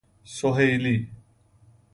[0.35, 0.95] سﮩیلی